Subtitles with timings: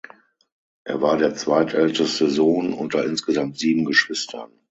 [0.83, 4.49] Er war der zweitälteste Sohn unter insgesamt sieben Geschwistern.